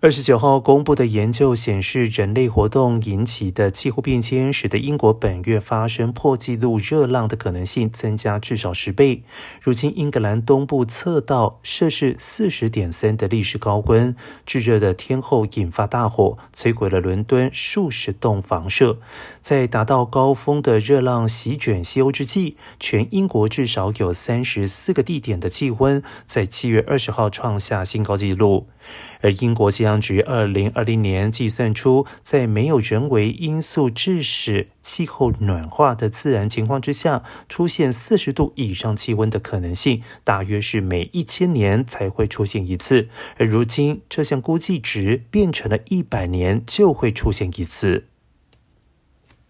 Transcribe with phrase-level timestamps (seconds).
[0.00, 9.24] 二十九号公布的研究显示，人类活动引起的气候变迁，使得英国本月发生破纪录热浪的可能性增加至少十倍。
[9.60, 14.14] 如今，英格兰东部测到摄氏四十点三的历史高温，
[14.46, 19.00] 炙热的天候引发大火，摧毁了伦敦数十栋房舍。
[19.42, 28.68] 在达到高峰的热浪席卷西欧之际，全英国至少有三十四个地点的气温在七月二十号创下新高纪录。
[29.20, 43.08] 而英国气当局二零二零年计算出，在没有人为因素致使气候暖化的自然情况之下，出现四十度以上气温的可能性，大约是每一千年才会出现一次。
[43.38, 48.04] 而如今，这项估计值变成了一百年就会出现一次。